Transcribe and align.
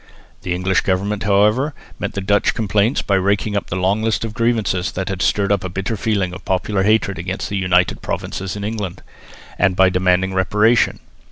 The 0.41 0.55
English 0.55 0.81
government, 0.81 1.21
however, 1.25 1.75
met 1.99 2.13
the 2.13 2.21
Dutch 2.21 2.55
complaints 2.55 3.03
by 3.03 3.13
raking 3.13 3.55
up 3.55 3.67
the 3.67 3.75
long 3.75 4.01
list 4.01 4.25
of 4.25 4.33
grievances 4.33 4.91
that 4.93 5.09
had 5.09 5.21
stirred 5.21 5.51
up 5.51 5.63
a 5.63 5.69
bitter 5.69 5.95
feeling 5.95 6.33
of 6.33 6.43
popular 6.43 6.81
hatred 6.81 7.19
against 7.19 7.49
the 7.49 7.57
United 7.57 8.01
Provinces 8.01 8.55
in 8.55 8.63
England, 8.63 9.03
and 9.59 9.75
by 9.75 9.89
demanding 9.91 10.33
reparation. 10.33 11.01